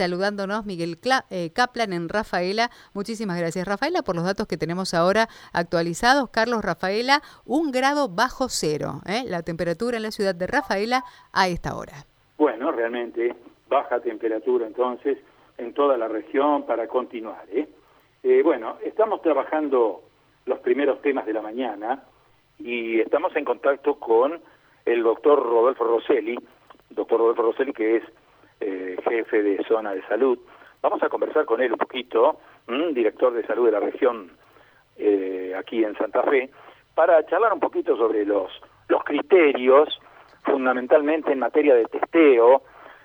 [0.00, 0.96] saludándonos Miguel
[1.28, 2.70] eh, Kaplan en Rafaela.
[2.94, 6.30] Muchísimas gracias Rafaela por los datos que tenemos ahora actualizados.
[6.30, 9.24] Carlos Rafaela, un grado bajo cero, ¿eh?
[9.26, 12.06] la temperatura en la ciudad de Rafaela a esta hora.
[12.38, 13.36] Bueno, realmente
[13.68, 15.18] baja temperatura entonces
[15.58, 17.44] en toda la región para continuar.
[17.52, 17.68] ¿eh?
[18.22, 20.00] Eh, bueno, estamos trabajando
[20.46, 22.04] los primeros temas de la mañana
[22.58, 24.40] y estamos en contacto con
[24.86, 26.38] el doctor Rodolfo Rosselli,
[26.88, 28.04] doctor Rodolfo Rosselli que es
[29.10, 30.38] jefe de zona de salud.
[30.80, 32.38] Vamos a conversar con él un poquito,
[32.94, 34.30] director de salud de la región
[34.96, 36.50] eh, aquí en Santa Fe,
[36.94, 38.50] para charlar un poquito sobre los,
[38.88, 40.00] los criterios,
[40.44, 42.62] fundamentalmente en materia de testeo.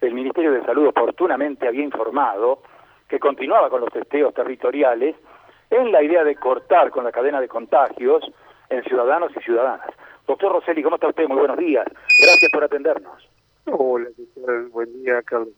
[0.00, 2.60] El Ministerio de Salud oportunamente había informado
[3.08, 5.16] que continuaba con los testeos territoriales
[5.70, 8.22] en la idea de cortar con la cadena de contagios
[8.68, 9.88] en ciudadanos y ciudadanas.
[10.26, 11.26] Doctor Rosselli, ¿cómo está usted?
[11.26, 11.86] Muy buenos días.
[12.20, 13.35] Gracias por atendernos.
[13.66, 14.08] Hola,
[14.70, 15.54] Buen día, Carlos.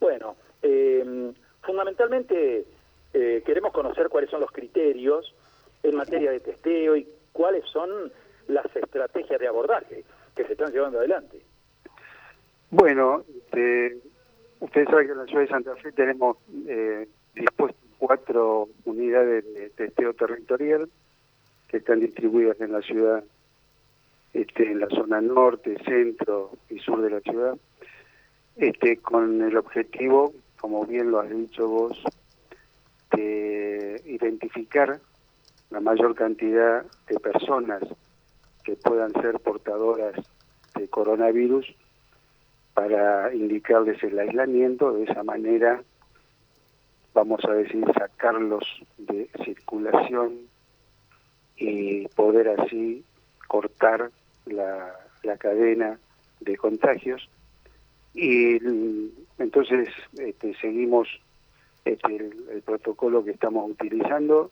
[0.00, 2.64] Bueno, eh, fundamentalmente
[3.12, 5.34] eh, queremos conocer cuáles son los criterios
[5.82, 8.12] en materia de testeo y cuáles son
[8.48, 11.40] las estrategias de abordaje que se están llevando adelante.
[12.70, 13.98] Bueno, este,
[14.60, 19.70] ustedes saben que en la ciudad de Santa Fe tenemos eh, dispuestos cuatro unidades de
[19.70, 20.88] testeo territorial
[21.68, 23.22] que están distribuidas en la ciudad,
[24.34, 27.56] este, en la zona norte, centro y sur de la ciudad,
[28.56, 32.02] este, con el objetivo, como bien lo has dicho vos,
[33.12, 35.00] de identificar
[35.70, 37.82] la mayor cantidad de personas
[38.64, 40.14] que puedan ser portadoras
[40.74, 41.72] de coronavirus
[42.74, 45.82] para indicarles el aislamiento, de esa manera
[47.14, 48.64] vamos a decir sacarlos
[48.98, 50.48] de circulación
[51.56, 53.04] y poder así
[53.46, 54.10] cortar
[54.46, 54.94] la,
[55.38, 55.98] cadena
[56.40, 57.28] de contagios.
[58.14, 58.58] Y
[59.38, 61.08] entonces este, seguimos
[61.84, 64.50] este, el, protocolo que estamos utilizando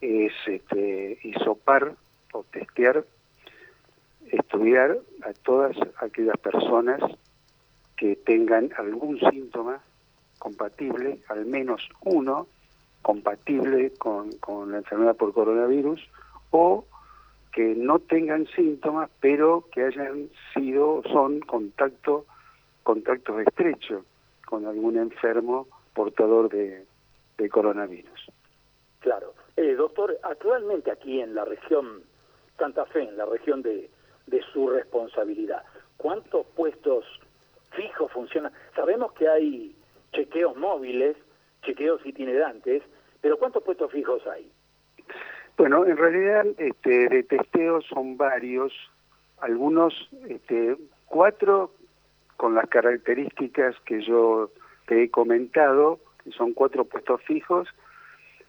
[0.00, 1.94] es este, isopar
[2.32, 3.04] o testear
[4.32, 7.00] estudiar a todas aquellas personas
[7.96, 9.80] que tengan algún síntoma
[10.38, 12.48] compatible, al menos uno
[13.02, 14.30] compatible con,
[14.70, 16.00] la enfermedad por coronavirus,
[16.50, 16.84] o
[17.52, 22.24] que no tengan síntomas, pero que hayan sido, son contacto,
[22.82, 24.04] contactos estrechos
[24.46, 26.86] con algún enfermo portador de,
[27.50, 28.30] coronavirus.
[29.00, 29.34] Claro.
[29.56, 32.04] Eh, doctor, actualmente aquí en la región
[32.56, 33.90] Santa Fe, en la región de,
[34.28, 35.64] de su responsabilidad.
[35.96, 37.04] ¿Cuántos puestos
[37.72, 38.52] fijos funcionan?
[38.76, 39.74] Sabemos que hay
[40.12, 41.16] chequeos móviles,
[41.62, 42.84] chequeos itinerantes,
[43.20, 44.50] pero ¿cuántos puestos fijos hay?
[45.56, 48.72] Bueno, en realidad este, de testeos son varios,
[49.40, 50.76] algunos, este,
[51.06, 51.72] cuatro
[52.36, 54.50] con las características que yo
[54.86, 57.68] te he comentado, que son cuatro puestos fijos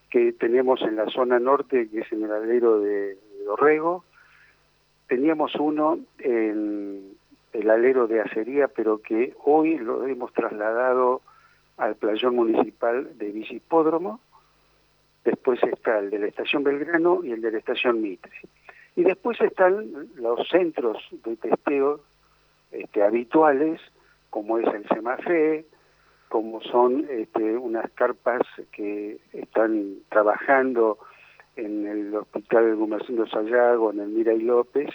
[0.09, 4.03] que tenemos en la zona norte, que es en el alero de Dorrego,
[5.07, 7.15] teníamos uno en
[7.51, 11.21] el alero de acería, pero que hoy lo hemos trasladado
[11.77, 14.19] al playón municipal de Bicipódromo.
[15.23, 18.31] Después está el de la estación Belgrano y el de la estación Mitre.
[18.95, 22.01] Y después están los centros de testeo
[22.71, 23.79] este, habituales,
[24.29, 25.65] como es el Semafe,
[26.29, 28.41] como son este, unas carpas
[28.71, 30.97] que están trabajando
[31.55, 34.89] en el Hospital Gumercindo Sayago, en el Miray López,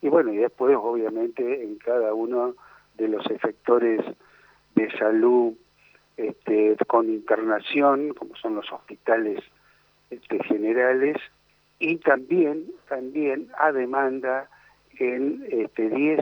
[0.00, 2.54] y bueno, y después obviamente en cada uno
[2.96, 4.00] de los efectores
[4.74, 5.54] de salud
[6.16, 9.40] este, con internación, como son los hospitales
[10.10, 11.16] este, generales,
[11.78, 14.48] y también, también a demanda
[14.98, 16.20] en este, 10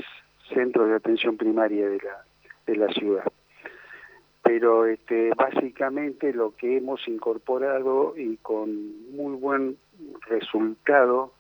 [0.55, 2.25] centros de atención primaria de la,
[2.67, 3.25] de la ciudad
[4.43, 9.79] pero este, básicamente lo que hemos incorporado y con muy buen
[10.29, 11.33] resultado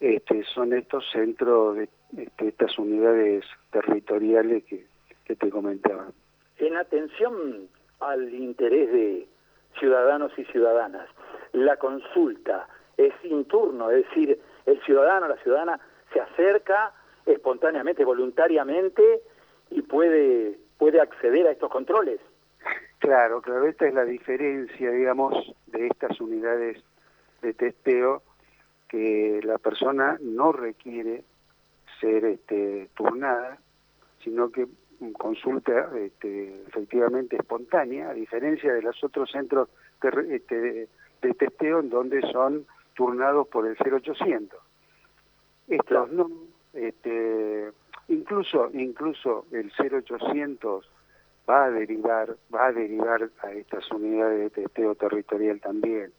[0.00, 4.86] este, son estos centros, de, este, estas unidades territoriales que,
[5.24, 6.08] que te comentaba.
[6.56, 7.68] En atención
[8.00, 9.28] al interés de
[9.78, 11.08] ciudadanos y ciudadanas,
[11.52, 15.80] la consulta es sin turno, es decir, el ciudadano, la ciudadana
[16.12, 16.92] se acerca
[17.26, 19.22] espontáneamente, voluntariamente
[19.70, 22.20] y puede puede acceder a estos controles.
[22.98, 26.82] Claro, claro, esta es la diferencia, digamos, de estas unidades
[27.42, 28.22] de testeo,
[28.88, 31.24] que la persona no requiere
[32.00, 33.58] ser este, turnada,
[34.24, 34.66] sino que
[35.12, 39.68] consulta este, efectivamente espontánea, a diferencia de los otros centros
[40.30, 40.88] este,
[41.22, 44.58] de, testeo en donde son turnados por el 0800.
[45.68, 46.30] Estos no,
[46.72, 47.72] este,
[48.08, 50.90] Incluso, incluso el 0800
[51.48, 56.12] va a derivar, va a derivar a estas unidades de testeo territorial también.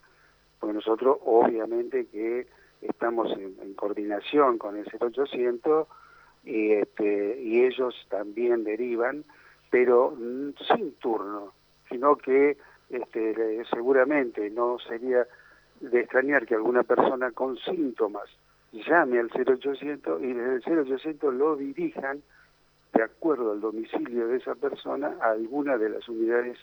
[0.59, 2.47] Porque nosotros obviamente que
[2.81, 5.87] estamos en, coordinación con el 0800
[6.43, 9.23] y, este, y ellos también derivan,
[9.71, 10.15] pero
[10.67, 11.53] sin turno,
[11.89, 12.57] sino que
[12.89, 15.27] este, seguramente no sería
[15.79, 18.29] de extrañar que alguna persona con síntomas
[18.71, 22.21] llame al 0800 y desde el 0800 lo dirijan
[22.93, 26.57] de acuerdo al domicilio de esa persona a alguna de las unidades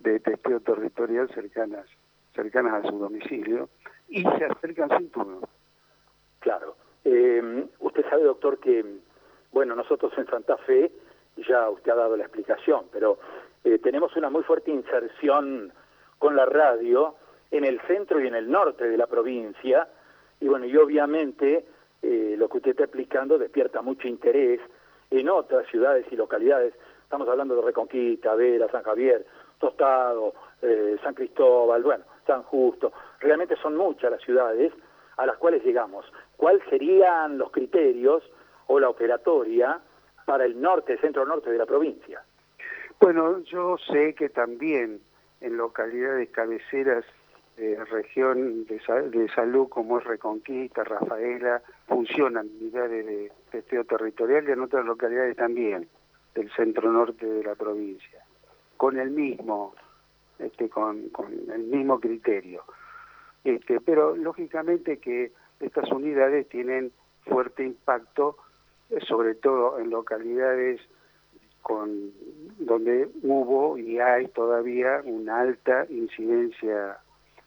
[0.00, 1.86] de testeo territorial cercanas
[2.34, 3.68] cercanas a su domicilio
[4.08, 5.40] y se acercan sin turno.
[6.40, 6.76] Claro.
[7.04, 8.84] Eh, usted sabe, doctor, que,
[9.52, 10.92] bueno, nosotros en Santa Fe,
[11.48, 13.18] ya usted ha dado la explicación, pero
[13.66, 15.72] eh, tenemos una muy fuerte inserción
[16.20, 17.16] con la radio
[17.50, 19.88] en el centro y en el norte de la provincia,
[20.38, 21.66] y bueno, y obviamente
[22.00, 24.60] eh, lo que usted está explicando despierta mucho interés
[25.10, 26.74] en otras ciudades y localidades.
[27.02, 29.26] Estamos hablando de Reconquista, Vera, San Javier,
[29.58, 30.34] Tostado,
[31.02, 32.92] San Cristóbal, bueno, San Justo.
[33.18, 34.72] Realmente son muchas las ciudades
[35.16, 36.06] a las cuales llegamos.
[36.36, 38.22] ¿Cuáles serían los criterios
[38.68, 39.80] o la operatoria
[40.24, 42.22] para el norte, centro-norte de la provincia?
[43.00, 45.00] Bueno, yo sé que también
[45.40, 47.04] en localidades cabeceras
[47.56, 54.60] de región de, salud como es Reconquista, Rafaela, funcionan unidades de testeo territorial y en
[54.60, 55.88] otras localidades también
[56.34, 58.24] del centro norte de la provincia,
[58.76, 59.74] con el mismo,
[60.38, 62.64] este, con, con el mismo criterio.
[63.42, 66.92] Este, pero lógicamente que estas unidades tienen
[67.24, 68.36] fuerte impacto,
[68.90, 70.80] eh, sobre todo en localidades
[71.66, 72.12] con
[72.58, 76.98] donde hubo y hay todavía una alta incidencia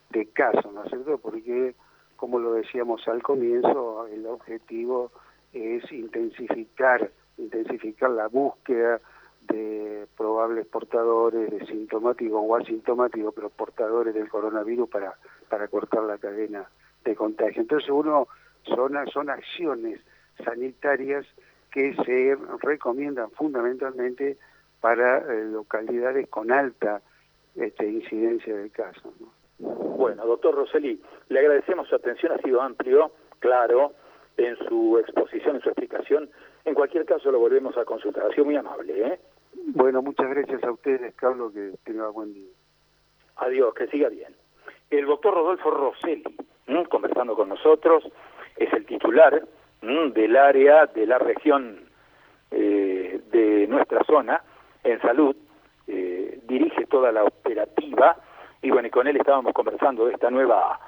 [0.10, 1.20] de casos, ¿no es cierto?
[1.20, 1.74] Porque,
[2.18, 5.14] como lo decíamos al comienzo, el objetivo
[5.54, 9.00] es intensificar, intensificar la búsqueda
[9.48, 15.14] de probables portadores de sintomáticos o asintomáticos, pero portadores del coronavirus para,
[15.48, 16.68] para cortar la cadena
[17.06, 17.62] de contagio.
[17.62, 18.28] Entonces uno
[18.66, 20.02] son, son acciones
[20.44, 21.26] sanitarias
[21.72, 24.38] que se recomiendan fundamentalmente
[24.82, 27.02] para eh, localidades con alta
[27.56, 29.14] este, incidencia de casos.
[29.60, 33.94] Bueno, doctor Roseli, le agradecemos su atención, ha sido amplio, claro,
[34.38, 36.30] en su exposición, en su explicación.
[36.64, 38.26] En cualquier caso lo volvemos a consultar.
[38.26, 39.08] Ha sido muy amable.
[39.08, 39.20] ¿eh?
[39.68, 42.52] Bueno, muchas gracias a ustedes, Carlos, que tenga buen día.
[43.36, 44.34] Adiós, que siga bien.
[44.90, 46.36] El doctor Rodolfo Rosselli,
[46.90, 48.04] conversando con nosotros,
[48.56, 49.44] es el titular
[49.82, 51.80] del área de la región
[52.52, 54.42] eh, de nuestra zona
[54.84, 55.36] en salud,
[55.88, 58.18] eh, dirige toda la operativa.
[58.62, 60.80] Y bueno, y con él estábamos conversando de esta nueva